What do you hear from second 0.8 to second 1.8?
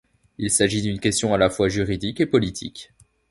d'une question à la fois